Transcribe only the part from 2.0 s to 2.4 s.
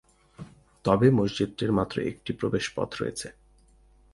একটি